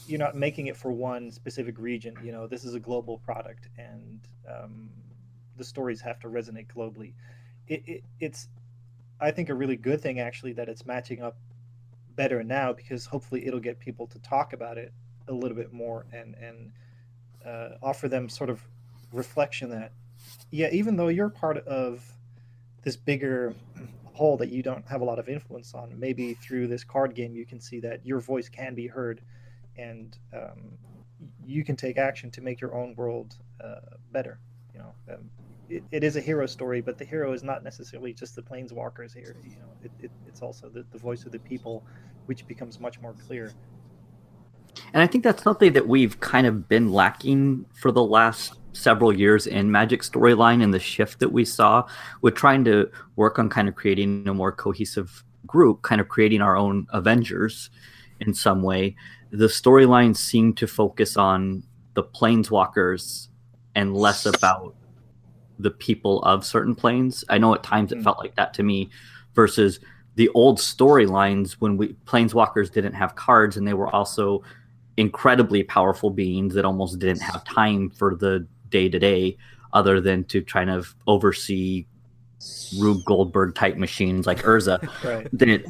[0.06, 2.16] you're not making it for one specific region.
[2.24, 4.88] You know this is a global product and um,
[5.56, 7.12] the stories have to resonate globally.
[7.66, 8.48] It, it, it's
[9.20, 11.36] i think a really good thing actually that it's matching up
[12.16, 14.92] better now because hopefully it'll get people to talk about it
[15.28, 16.72] a little bit more and and
[17.44, 18.60] uh, offer them sort of
[19.12, 19.92] reflection that
[20.50, 22.04] yeah even though you're part of
[22.82, 23.54] this bigger
[24.12, 27.34] whole that you don't have a lot of influence on maybe through this card game
[27.34, 29.20] you can see that your voice can be heard
[29.76, 30.76] and um,
[31.46, 34.40] you can take action to make your own world uh, better
[34.74, 34.92] you know?
[35.14, 35.30] Um,
[35.68, 39.14] it, it is a hero story but the hero is not necessarily just the planeswalkers
[39.14, 39.72] here you know?
[39.84, 41.84] It, it, it's also the, the voice of the people
[42.26, 43.52] which becomes much more clear
[44.92, 49.12] And I think that's something that we've kind of been lacking for the last several
[49.12, 51.86] years in Magic storyline and the shift that we saw
[52.22, 56.40] with trying to work on kind of creating a more cohesive group, kind of creating
[56.40, 57.70] our own Avengers
[58.20, 58.94] in some way.
[59.30, 61.62] The storylines seem to focus on
[61.94, 63.28] the planeswalkers
[63.74, 64.74] and less about
[65.58, 67.24] the people of certain planes.
[67.28, 68.04] I know at times it Mm.
[68.04, 68.90] felt like that to me
[69.34, 69.80] versus
[70.14, 74.42] the old storylines when we planeswalkers didn't have cards and they were also
[74.98, 79.36] incredibly powerful beings that almost didn't have time for the day to day
[79.72, 81.86] other than to kind of oversee
[82.78, 84.82] Rube Goldberg type machines like Urza.
[85.04, 85.62] right then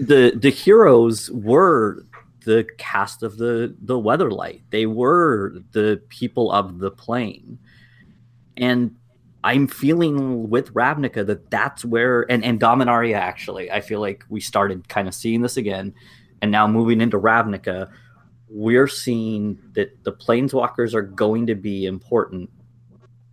[0.00, 2.04] the the heroes were
[2.44, 4.62] the cast of the the Weatherlight.
[4.70, 7.58] They were the people of the plane,
[8.56, 8.96] and
[9.44, 13.70] I'm feeling with Ravnica that that's where and and Dominaria actually.
[13.70, 15.94] I feel like we started kind of seeing this again,
[16.40, 17.90] and now moving into Ravnica,
[18.48, 22.50] we're seeing that the planeswalkers are going to be important,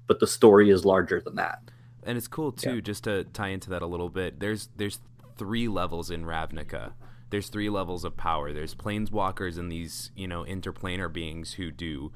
[0.08, 1.60] but the story is larger than that.
[2.04, 2.82] And it's cool too, Yeah.
[2.82, 4.40] just to tie into that a little bit.
[4.40, 5.00] There's there's
[5.38, 6.94] three levels in Ravnica.
[7.30, 8.52] There's three levels of power.
[8.54, 12.12] There's planeswalkers and these, you know, interplanar beings who do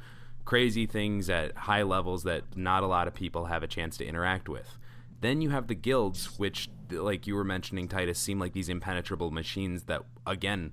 [0.46, 4.06] crazy things at high levels that not a lot of people have a chance to
[4.06, 4.78] interact with.
[5.22, 9.32] Then you have the guilds, which, like you were mentioning, Titus, seem like these impenetrable
[9.32, 10.72] machines that, again,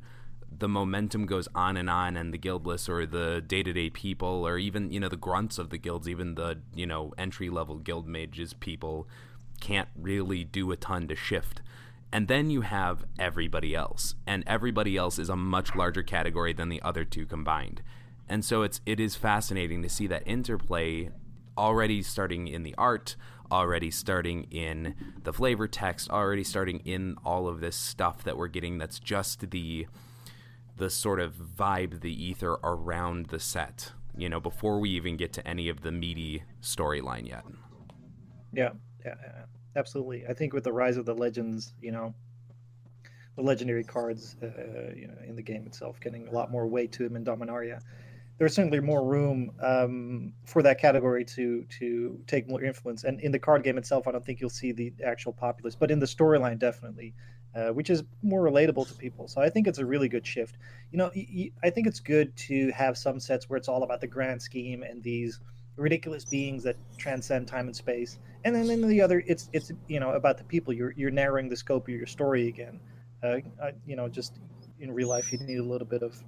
[0.59, 4.47] the momentum goes on and on, and the guildless or the day to day people,
[4.47, 7.77] or even, you know, the grunts of the guilds, even the, you know, entry level
[7.77, 9.09] guild mages people
[9.61, 11.61] can't really do a ton to shift.
[12.13, 16.69] And then you have everybody else, and everybody else is a much larger category than
[16.69, 17.83] the other two combined.
[18.29, 21.11] And so it's it is fascinating to see that interplay
[21.59, 23.17] already starting in the art,
[23.51, 28.49] already starting in the flavor text, already starting in all of this stuff that we're
[28.49, 29.87] getting that's just the
[30.77, 35.33] the sort of vibe, the ether around the set, you know, before we even get
[35.35, 37.45] to any of the meaty storyline yet.
[38.53, 38.71] Yeah,
[39.05, 39.15] yeah,
[39.77, 40.27] absolutely.
[40.29, 42.15] I think with the rise of the legends, you know,
[43.37, 46.93] the legendary cards, uh, you know, in the game itself, getting a lot more weight
[46.93, 47.81] to them in Dominaria,
[48.39, 53.05] there's certainly more room um, for that category to to take more influence.
[53.05, 55.91] And in the card game itself, I don't think you'll see the actual populace, but
[55.91, 57.15] in the storyline, definitely.
[57.57, 59.29] Uh, which is more relatable to people.
[59.29, 60.57] So I think it's a really good shift.
[60.91, 61.13] You know,
[61.63, 64.83] I think it's good to have some sets where it's all about the grand scheme
[64.83, 65.39] and these
[65.77, 68.19] ridiculous beings that transcend time and space.
[68.45, 70.73] And then in the other, it's it's you know about the people.
[70.73, 72.81] You're you're narrowing the scope of your story again.
[73.23, 73.37] Uh,
[73.87, 74.41] you know, just
[74.81, 76.21] in real life, you need a little bit of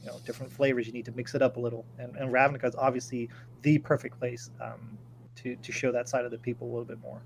[0.00, 0.86] you know different flavors.
[0.86, 1.86] You need to mix it up a little.
[1.98, 3.30] And and Ravnica is obviously
[3.62, 4.98] the perfect place um,
[5.36, 7.22] to to show that side of the people a little bit more.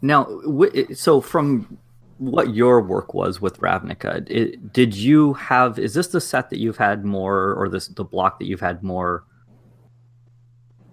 [0.00, 0.40] Now,
[0.94, 1.78] so from
[2.18, 5.78] what your work was with Ravnica, it, did you have?
[5.78, 8.82] Is this the set that you've had more, or this the block that you've had
[8.82, 9.24] more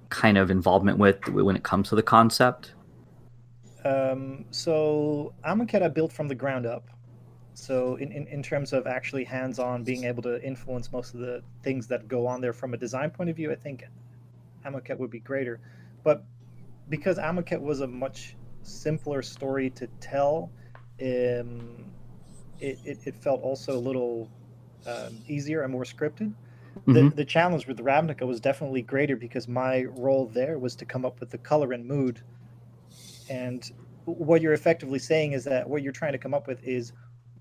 [0.09, 2.73] kind of involvement with when it comes to the concept?
[3.83, 5.53] Um, so I
[5.89, 6.89] built from the ground up.
[7.53, 11.41] So in, in, in terms of actually hands-on being able to influence most of the
[11.63, 13.85] things that go on there from a design point of view, I think
[14.65, 15.61] Amonkhet would be greater.
[16.03, 16.25] But
[16.89, 20.51] because Amonkhet was a much simpler story to tell,
[21.01, 21.86] um,
[22.60, 24.29] it, it, it, felt also a little
[24.88, 26.34] um, easier and more scripted.
[26.88, 26.93] Mm-hmm.
[26.93, 31.05] The, the challenge with Ravnica was definitely greater because my role there was to come
[31.05, 32.21] up with the color and mood.
[33.29, 33.69] And
[34.05, 36.93] what you're effectively saying is that what you're trying to come up with is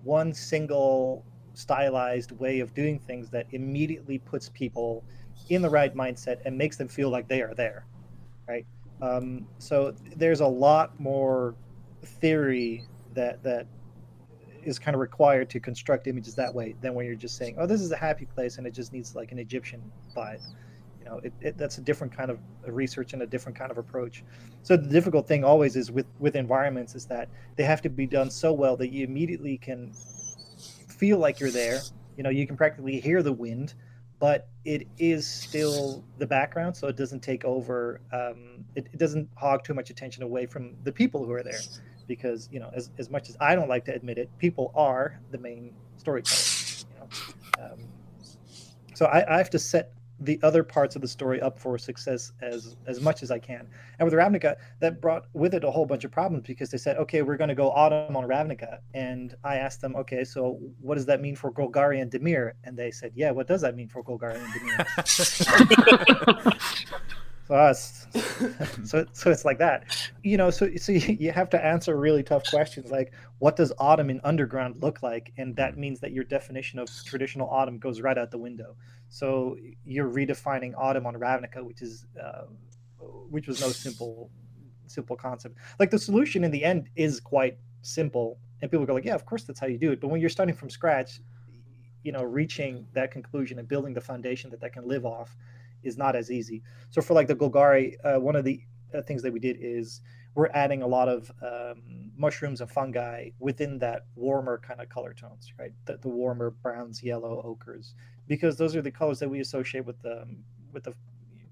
[0.02, 5.04] one single stylized way of doing things that immediately puts people
[5.48, 7.86] in the right mindset and makes them feel like they are there,
[8.48, 8.66] right?
[9.02, 11.54] Um, so there's a lot more
[12.02, 13.66] theory that that
[14.64, 17.66] is kind of required to construct images that way than when you're just saying, "Oh,
[17.66, 19.82] this is a happy place," and it just needs like an Egyptian
[20.16, 20.40] vibe.
[20.98, 23.78] You know, it, it, that's a different kind of research and a different kind of
[23.78, 24.24] approach.
[24.62, 28.06] So the difficult thing always is with with environments is that they have to be
[28.06, 29.92] done so well that you immediately can
[30.88, 31.80] feel like you're there.
[32.16, 33.74] You know, you can practically hear the wind,
[34.18, 38.00] but it is still the background, so it doesn't take over.
[38.12, 41.60] Um, it, it doesn't hog too much attention away from the people who are there
[42.06, 45.20] because you know as, as much as i don't like to admit it people are
[45.30, 47.08] the main storytellers you know?
[47.64, 47.78] um,
[48.94, 52.32] so I, I, have to set the other parts of the story up for success
[52.40, 53.66] as as much as i can.
[53.98, 56.96] And with ravnica that brought with it a whole bunch of problems because they said
[56.98, 58.78] okay we're going to go autumn on ravnica.
[58.94, 62.76] And i asked them okay so what does that mean for golgari and dimir and
[62.76, 64.86] they said yeah what does that mean for golgari and dimir
[67.44, 68.06] for us.
[68.84, 69.84] so so it's like that,
[70.22, 70.50] you know.
[70.50, 74.82] So so you have to answer really tough questions like what does autumn in underground
[74.82, 78.38] look like, and that means that your definition of traditional autumn goes right out the
[78.38, 78.76] window.
[79.08, 82.44] So you're redefining autumn on Ravnica, which is uh,
[83.30, 84.30] which was no simple
[84.86, 85.58] simple concept.
[85.78, 89.26] Like the solution in the end is quite simple, and people go like, yeah, of
[89.26, 90.00] course that's how you do it.
[90.00, 91.20] But when you're starting from scratch,
[92.02, 95.36] you know, reaching that conclusion and building the foundation that that can live off
[95.84, 96.62] is not as easy.
[96.90, 98.60] So for like the Golgari, uh, one of the
[98.94, 100.00] uh, things that we did is
[100.34, 105.14] we're adding a lot of um, mushrooms and fungi within that warmer kind of color
[105.14, 105.72] tones, right?
[105.84, 107.94] The, the, warmer browns, yellow, ochres,
[108.26, 110.26] because those are the colors that we associate with the
[110.72, 110.94] with the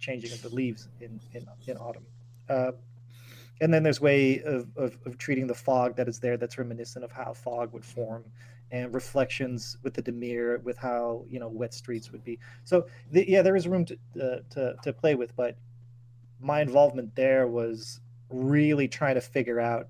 [0.01, 2.07] changing of the leaves in in, in autumn.
[2.49, 2.73] Uh,
[3.61, 7.05] and then there's way of, of, of, treating the fog that is there that's reminiscent
[7.05, 8.25] of how fog would form
[8.73, 12.39] and reflections with the Dimir, with how you know wet streets would be.
[12.65, 15.57] So the, yeah, there is room to, uh, to to play with, but
[16.41, 19.89] my involvement there was really trying to figure out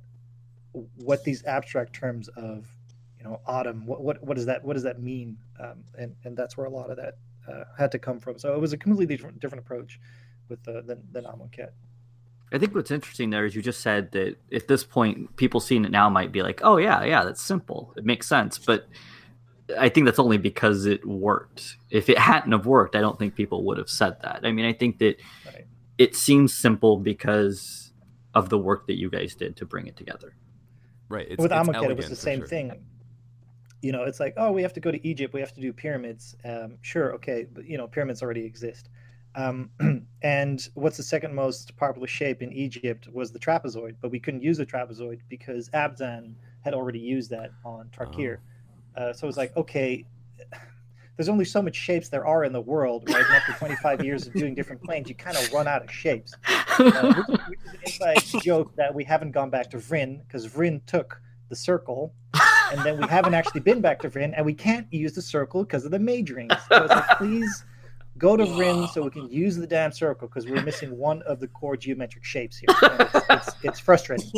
[0.96, 2.66] what these abstract terms of
[3.18, 6.36] you know autumn what what, what does that what does that mean um, and and
[6.36, 7.18] that's where a lot of that
[7.48, 10.00] uh, had to come from so it was a completely different, different approach
[10.48, 11.24] with the than, than.
[12.52, 15.84] I think what's interesting there is you just said that at this point, people seeing
[15.84, 17.94] it now might be like, "Oh yeah, yeah, that's simple.
[17.96, 18.86] It makes sense." But
[19.78, 21.76] I think that's only because it worked.
[21.90, 24.40] If it hadn't have worked, I don't think people would have said that.
[24.42, 25.66] I mean, I think that right.
[25.98, 27.92] it seems simple because
[28.34, 30.34] of the work that you guys did to bring it together.
[31.08, 31.26] Right.
[31.30, 32.48] It's, With Amonkhet, it was the same sure.
[32.48, 32.84] thing.
[33.82, 35.34] You know, it's like, oh, we have to go to Egypt.
[35.34, 36.36] We have to do pyramids.
[36.44, 38.88] Um, sure, okay, but you know, pyramids already exist.
[39.34, 39.70] Um,
[40.22, 44.42] and what's the second most popular shape in Egypt was the trapezoid, but we couldn't
[44.42, 48.38] use the trapezoid because Abzan had already used that on Tarkir.
[48.96, 49.02] Oh.
[49.02, 50.04] Uh, so it was like, okay,
[51.16, 53.24] there's only so much shapes there are in the world, right?
[53.24, 56.34] And after 25 years of doing different planes, you kind of run out of shapes.
[56.78, 60.48] Uh, which, which, is an inside joke that we haven't gone back to Vryn because
[60.48, 62.14] Vryn took the circle,
[62.72, 65.64] and then we haven't actually been back to Vryn, and we can't use the circle
[65.64, 66.54] because of the mage rings.
[66.70, 67.64] So it's like, please
[68.22, 71.40] go to Vryn so we can use the damn circle because we're missing one of
[71.40, 72.68] the core geometric shapes here.
[72.80, 74.30] It's, it's, it's, frustrating.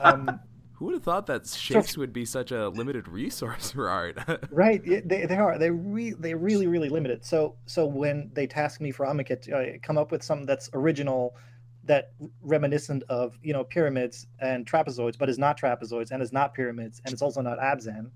[0.00, 0.40] Um,
[0.72, 4.18] Who would have thought that shapes so, would be such a limited resource for art?
[4.50, 5.56] right, they, they are.
[5.56, 7.24] They re, they really really limited.
[7.24, 10.68] So so when they task me for Amonkhet to uh, come up with something that's
[10.74, 11.36] original,
[11.84, 16.54] that reminiscent of you know pyramids and trapezoids, but is not trapezoids and is not
[16.54, 18.10] pyramids and it's also not Abzan,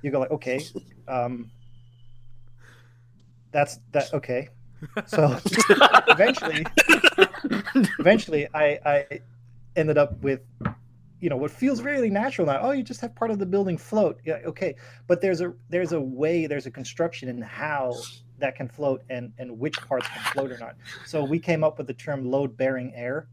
[0.00, 0.64] you go like okay.
[1.08, 1.50] Um,
[3.56, 4.50] that's that okay.
[5.06, 5.38] So
[6.08, 6.66] eventually
[7.98, 9.20] eventually I, I
[9.76, 10.40] ended up with
[11.20, 12.60] you know what feels really natural now.
[12.60, 14.20] Oh you just have part of the building float.
[14.26, 14.74] Yeah okay.
[15.06, 17.94] But there's a there's a way there's a construction in how
[18.38, 20.76] that can float and and which parts can float or not.
[21.06, 23.28] So we came up with the term load bearing air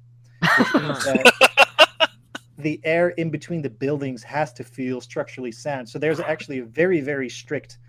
[0.58, 2.10] which means that
[2.58, 5.90] the air in between the buildings has to feel structurally sound.
[5.90, 7.80] So there's actually a very very strict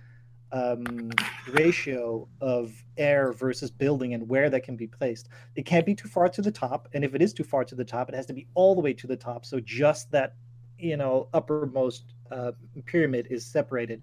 [0.54, 1.10] um,
[1.48, 5.28] ratio of air versus building and where that can be placed.
[5.56, 7.74] It can't be too far to the top, and if it is too far to
[7.74, 9.44] the top, it has to be all the way to the top.
[9.44, 10.34] So just that,
[10.78, 12.52] you know, uppermost uh,
[12.86, 14.00] pyramid is separated.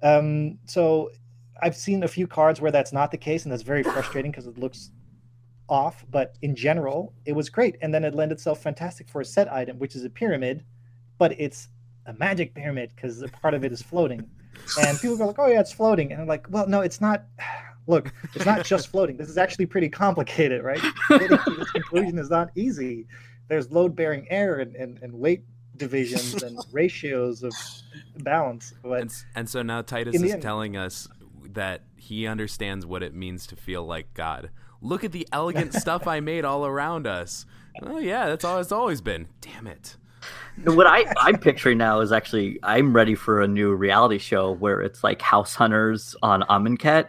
[0.00, 1.10] Um, so
[1.60, 4.46] I've seen a few cards where that's not the case, and that's very frustrating because
[4.46, 4.92] it looks
[5.68, 6.06] off.
[6.08, 9.52] But in general, it was great, and then it lent itself fantastic for a set
[9.52, 10.64] icon, which is a pyramid,
[11.18, 11.66] but it's
[12.06, 14.30] a magic pyramid because a part of it is floating.
[14.82, 17.24] And people go like, "Oh yeah, it's floating," and I'm like, "Well, no, it's not."
[17.86, 19.16] Look, it's not just floating.
[19.16, 20.80] This is actually pretty complicated, right?
[21.08, 23.06] Getting to this conclusion is not easy.
[23.48, 25.42] There's load-bearing air and, and, and weight
[25.78, 27.54] divisions and ratios of
[28.18, 28.74] balance.
[28.82, 31.08] But And, and so now Titus is end- telling us
[31.54, 34.50] that he understands what it means to feel like God.
[34.82, 37.46] Look at the elegant stuff I made all around us.
[37.82, 39.28] Oh yeah, that's all it's always been.
[39.40, 39.96] Damn it.
[40.64, 44.80] What I, I'm picturing now is actually I'm ready for a new reality show where
[44.80, 47.06] it's like house hunters on Amonkhet.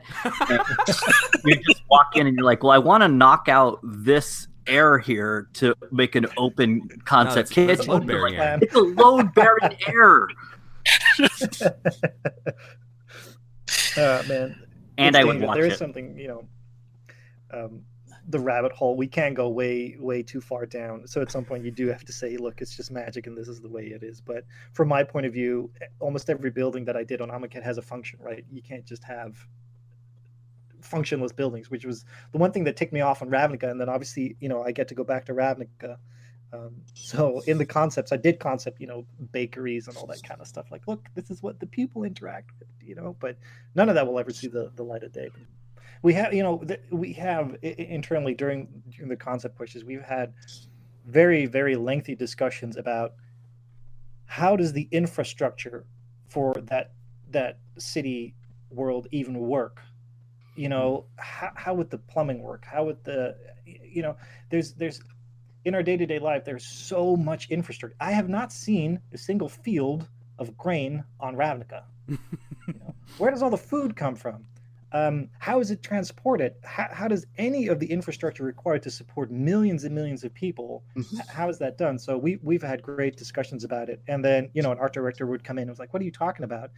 [0.49, 0.61] And
[1.45, 4.99] you just walk in and you're like, well, I want to knock out this air
[4.99, 7.91] here to make an open concept No, it's- it's kitchen.
[7.93, 8.59] load-bearing Like, air.
[8.61, 10.27] It's a load bearing air.
[13.97, 14.55] uh, man,
[14.97, 15.47] And it's I would dangerous.
[15.47, 15.77] watch There is it.
[15.77, 16.47] something, you know,
[17.51, 17.81] um,
[18.29, 18.95] the rabbit hole.
[18.95, 21.07] We can't go way, way too far down.
[21.07, 23.47] So at some point, you do have to say, "Look, it's just magic, and this
[23.47, 26.95] is the way it is." But from my point of view, almost every building that
[26.95, 28.45] I did on Amonkhet has a function, right?
[28.51, 29.35] You can't just have
[30.81, 33.69] functionless buildings, which was the one thing that ticked me off on Ravnica.
[33.69, 35.97] And then obviously, you know, I get to go back to Ravnica.
[36.51, 40.41] Um, so in the concepts, I did concept, you know, bakeries and all that kind
[40.41, 40.71] of stuff.
[40.71, 43.15] Like, look, this is what the people interact with, you know.
[43.19, 43.37] But
[43.75, 45.29] none of that will ever see the, the light of day.
[46.01, 50.01] We have, you know, th- we have i- internally during during the concept pushes, we've
[50.01, 50.33] had
[51.05, 53.13] very very lengthy discussions about
[54.25, 55.85] how does the infrastructure
[56.27, 56.91] for that
[57.31, 58.35] that city
[58.69, 59.81] world even work?
[60.55, 60.69] You mm-hmm.
[60.69, 62.65] know how, how would the plumbing work?
[62.65, 63.35] How would the
[63.65, 64.15] you know
[64.49, 65.01] there's there's
[65.65, 67.97] in our day-to-day life there's so much infrastructure.
[67.99, 71.83] I have not seen a single field of grain on ravnica.
[72.67, 74.45] You know, where does all the food come from
[74.91, 76.55] um, how is it transported?
[76.63, 80.83] How, how does any of the infrastructure required to support millions and millions of people
[80.95, 81.27] Mhm.
[81.27, 81.99] how is that done?
[81.99, 84.01] So we, we've had great discussions about it.
[84.07, 86.05] And then you know an art director would come in and was like what are
[86.05, 86.71] you talking about?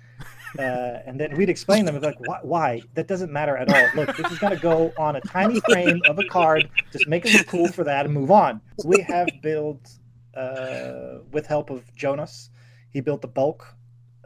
[0.59, 2.81] Uh, and then we'd explain them like why, why?
[2.95, 3.87] That doesn't matter at all.
[3.95, 6.69] Look this is going to go on a tiny frame of a card.
[6.91, 8.59] Just make it look cool for that and move on.
[8.83, 9.89] We have built
[10.35, 12.49] uh, with help of jonas
[12.89, 13.75] he built the bulk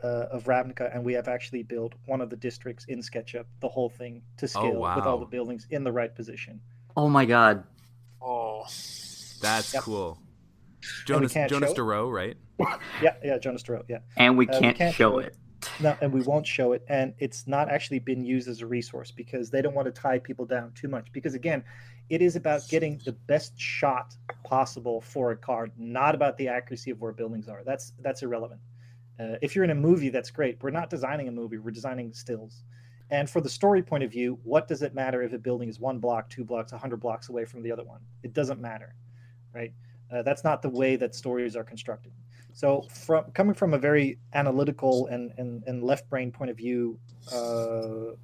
[0.06, 3.68] uh, of ravnica and we have actually built one of the districts in sketchup the
[3.76, 6.60] whole thing to scale with all the buildings in the right position
[6.97, 7.64] Oh my god.
[8.22, 8.64] Oh,
[9.41, 9.84] That's Yep.
[9.84, 10.18] cool.
[11.06, 11.76] Jonas Jonas show it?
[11.76, 12.38] De Ro, right?
[13.01, 15.36] yeah yeah jonas De Ro, yeah And we Uh, we can't, can't show show it.
[15.82, 16.84] no, and we won't show it.
[16.88, 20.20] And it's not actually been used as a resource because they don't want to tie
[20.20, 21.12] people down too much.
[21.12, 21.64] Because again,
[22.10, 26.91] it is about getting the best shot possible for a card, not about the accuracy
[26.91, 27.62] of where buildings are.
[27.66, 28.62] That's that's irrelevant.
[29.20, 30.57] Uh, if you're in a movie, that's great.
[30.61, 32.63] We're not designing a movie; we're designing stills.
[33.11, 35.80] And for the story point of view, what does it matter if a building is
[35.80, 38.01] one block, two blocks, a hundred blocks away from the other one?
[38.24, 38.95] It doesn't matter,
[39.53, 39.72] right?
[40.11, 42.11] Uh, that's not the way that stories are constructed.
[42.53, 46.99] So, from coming from a very analytical and and, and left brain point of view,
[47.32, 48.16] uh,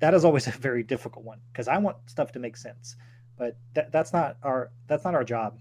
[0.00, 2.96] that is always a very difficult one because I want stuff to make sense,
[3.38, 5.58] but that, that's not our that's not our job.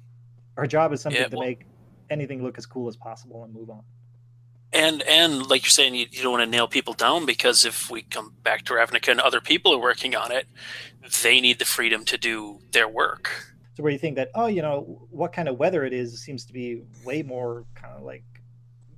[0.58, 1.66] Our job is something Yeah, to well- make
[2.10, 3.84] anything look as cool as possible and move on.
[4.74, 7.90] And and like you're saying, you, you don't want to nail people down because if
[7.90, 10.48] we come back to Ravnica and other people are working on it,
[11.24, 13.30] they need the freedom to do their work.
[13.76, 16.46] So where you think that oh you know what kind of weather it is seems
[16.46, 18.24] to be way more kind of like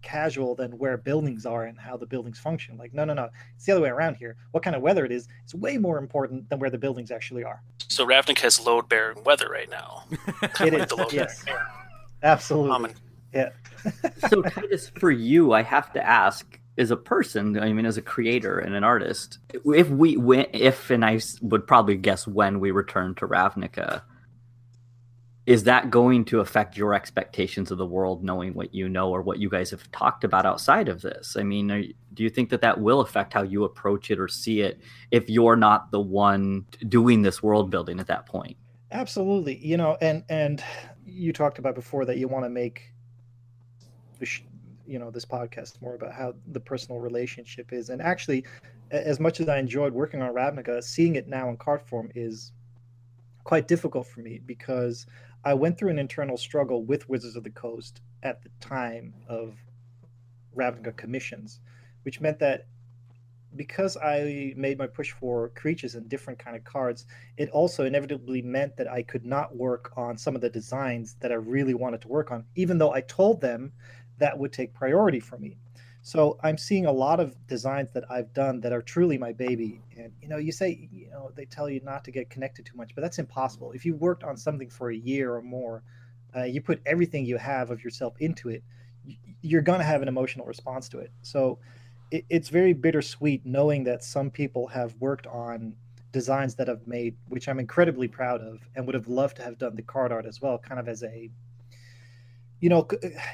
[0.02, 2.78] casual than where buildings are and how the buildings function.
[2.78, 4.36] Like no no no, it's the other way around here.
[4.52, 7.44] What kind of weather it is is way more important than where the buildings actually
[7.44, 7.62] are.
[7.88, 10.04] So Ravnica has load bearing weather right now.
[10.42, 11.62] It Like is the load yes, bearing.
[12.24, 12.72] absolutely.
[12.72, 12.92] Um,
[13.34, 13.50] Yeah.
[14.30, 18.02] so Titus, for you, I have to ask, as a person, I mean, as a
[18.02, 22.72] creator and an artist, if we when, if and I would probably guess when we
[22.72, 24.02] return to Ravnica,
[25.46, 29.22] is that going to affect your expectations of the world, knowing what you know or
[29.22, 31.36] what you guys have talked about outside of this?
[31.38, 31.82] I mean, are,
[32.14, 34.80] do you think that that will affect how you approach it or see it
[35.10, 38.56] if you're not the one doing this world building at that point?
[38.92, 39.58] Absolutely.
[39.58, 40.64] You know, and and
[41.06, 42.91] you talked about before that you want to make
[44.88, 47.90] you know this podcast more about how the personal relationship is.
[47.90, 48.46] And actually
[48.92, 52.52] as much as I enjoyed working on Ravnica, seeing it now in card form is
[53.44, 55.06] quite difficult for me because
[55.44, 59.56] I went through an internal struggle with Wizards of the Coast at the time of
[60.56, 61.62] Ravnica commissions,
[62.04, 62.68] which meant that
[63.56, 67.06] because I made my push for creatures and different kind of cards,
[67.38, 71.32] it also inevitably meant that I could not work on some of the designs that
[71.32, 73.74] I really wanted to work on, even though I told them
[74.22, 75.58] that would take priority for me.
[76.04, 79.82] So I'm seeing a lot of designs that I've done that are truly my baby.
[79.98, 82.76] And you know, you say, you know, they tell you not to get connected too
[82.76, 83.72] much, but that's impossible.
[83.74, 85.84] If you worked on something for a year or more,
[86.36, 88.64] uh, you put everything you have of yourself into it,
[89.42, 91.12] you're going to have an emotional response to it.
[91.22, 91.60] So
[92.10, 95.76] it, it's very bittersweet knowing that some people have worked on
[96.12, 99.58] designs that I've made, which I'm incredibly proud of, and would have loved to have
[99.58, 101.30] done the card art as well, kind of as a
[102.62, 102.88] you know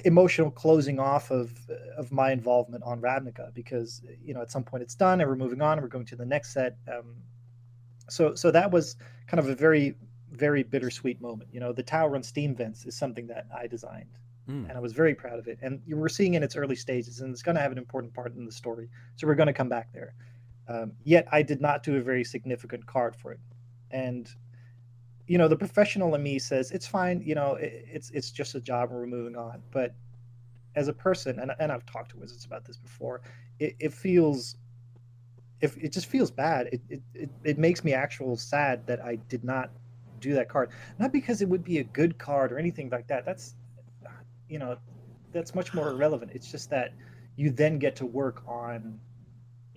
[0.05, 1.53] emotional closing off of
[1.95, 5.35] of my involvement on Ravnica because you know at some point it's done and we're
[5.35, 6.77] moving on and we're going to the next set.
[6.91, 7.17] Um,
[8.09, 8.95] so so that was
[9.27, 9.95] kind of a very
[10.31, 11.49] very bittersweet moment.
[11.53, 14.17] You know, the tower on steam vents is something that I designed
[14.49, 14.69] Mm.
[14.69, 15.59] And I was very proud of it.
[15.61, 18.13] And you were seeing in its early stages, and it's going to have an important
[18.13, 18.89] part in the story.
[19.15, 20.13] So we're going to come back there.
[20.69, 23.39] Um, yet I did not do a very significant card for it.
[23.91, 24.29] And
[25.27, 27.21] you know, the professional in me says it's fine.
[27.23, 29.61] You know, it, it's it's just a job, and we're moving on.
[29.71, 29.93] But
[30.75, 33.21] as a person, and and I've talked to wizards about this before,
[33.59, 34.55] it, it feels
[35.59, 36.67] if it just feels bad.
[36.71, 39.71] It, it it it makes me actual sad that I did not
[40.19, 40.69] do that card.
[40.97, 43.25] Not because it would be a good card or anything like that.
[43.25, 43.55] That's
[44.49, 44.77] you know
[45.33, 46.31] that's much more irrelevant.
[46.33, 46.93] It's just that
[47.35, 48.99] you then get to work on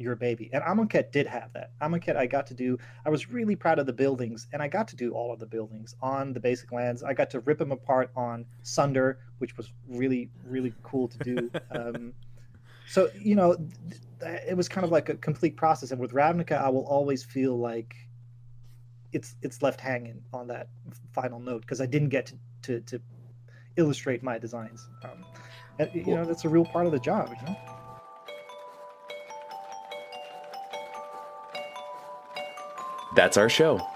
[0.00, 0.50] your baby.
[0.52, 1.72] And Amonkhet did have that.
[1.80, 2.78] Amonkhet, I got to do.
[3.04, 5.46] I was really proud of the buildings, and I got to do all of the
[5.46, 7.02] buildings on the basic lands.
[7.02, 11.50] I got to rip them apart on Sunder, which was really really cool to do.
[11.70, 12.12] um,
[12.86, 13.56] so you know,
[14.20, 15.90] it was kind of like a complete process.
[15.90, 17.94] And with Ravnica, I will always feel like
[19.12, 20.68] it's it's left hanging on that
[21.12, 23.00] final note because I didn't get to, to, to
[23.76, 24.88] illustrate my designs.
[25.04, 25.24] Um,
[25.78, 27.34] and, you know, that's a real part of the job.
[27.40, 27.56] You know.
[33.20, 33.86] That's our show.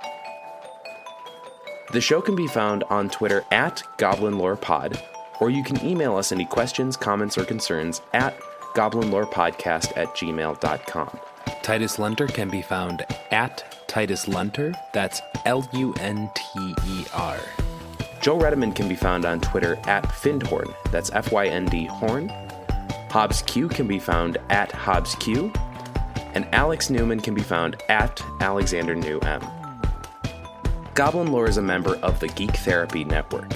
[1.95, 5.03] The show can be found on Twitter at Goblin Lore Pod,
[5.41, 8.39] or you can email us any questions, comments, or concerns at
[8.75, 11.19] goblinlorepodcast at gmail.com.
[11.63, 14.75] Titus Lunter can be found at Titus Lunter.
[14.93, 17.39] That's L U N T E R.
[18.21, 20.75] Joe Redeman can be found on Twitter at Fyndhorn.
[20.91, 22.29] that's F Y N D Horn.
[23.09, 25.51] Hobbs Q can be found at Hobbs Q.
[26.35, 29.41] And Alex Newman can be found at Alexander New M.
[30.95, 33.51] Goblin Lore is a member of the Geek Therapy Network.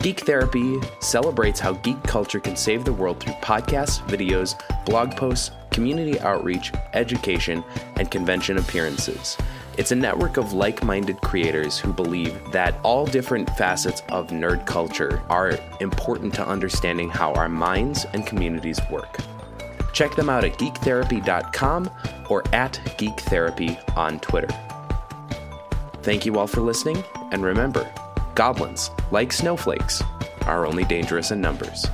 [0.00, 5.52] Geek Therapy celebrates how geek culture can save the world through podcasts, videos, blog posts,
[5.70, 7.62] community outreach, education,
[7.94, 9.36] and convention appearances.
[9.78, 14.66] It's a network of like minded creators who believe that all different facets of nerd
[14.66, 19.18] culture are important to understanding how our minds and communities work.
[19.92, 21.90] Check them out at geektherapy.com
[22.28, 24.48] or at geektherapy on Twitter.
[26.02, 27.90] Thank you all for listening, and remember
[28.34, 30.02] goblins, like snowflakes,
[30.46, 31.86] are only dangerous in numbers.